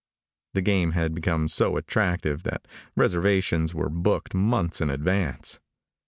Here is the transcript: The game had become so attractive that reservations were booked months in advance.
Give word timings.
The 0.55 0.63
game 0.63 0.93
had 0.93 1.13
become 1.13 1.47
so 1.47 1.77
attractive 1.77 2.41
that 2.41 2.67
reservations 2.95 3.75
were 3.75 3.87
booked 3.87 4.33
months 4.33 4.81
in 4.81 4.89
advance. 4.89 5.59